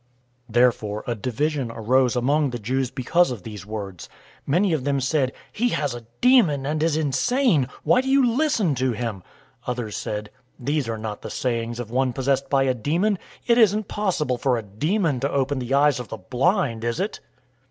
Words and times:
010:019 0.49 0.53
Therefore 0.55 1.03
a 1.05 1.13
division 1.13 1.69
arose 1.71 2.15
again 2.15 2.23
among 2.23 2.49
the 2.49 2.57
Jews 2.57 2.89
because 2.89 3.29
of 3.29 3.43
these 3.43 3.67
words. 3.67 4.07
010:020 4.47 4.47
Many 4.47 4.73
of 4.73 4.83
them 4.83 4.99
said, 4.99 5.31
"He 5.53 5.69
has 5.69 5.93
a 5.93 6.07
demon, 6.21 6.65
and 6.65 6.81
is 6.81 6.97
insane! 6.97 7.67
Why 7.83 8.01
do 8.01 8.09
you 8.09 8.27
listen 8.35 8.73
to 8.73 8.93
him?" 8.93 9.17
010:021 9.19 9.23
Others 9.67 9.97
said, 9.97 10.29
"These 10.59 10.89
are 10.89 10.97
not 10.97 11.21
the 11.21 11.29
sayings 11.29 11.79
of 11.79 11.91
one 11.91 12.13
possessed 12.13 12.49
by 12.49 12.63
a 12.63 12.73
demon. 12.73 13.19
It 13.45 13.59
isn't 13.59 13.87
possible 13.89 14.39
for 14.39 14.57
a 14.57 14.63
demon 14.63 15.19
to 15.19 15.29
open 15.29 15.59
the 15.59 15.75
eyes 15.75 15.99
of 15.99 16.07
the 16.07 16.17
blind, 16.17 16.83
is 16.83 16.99
it?" 16.99 17.19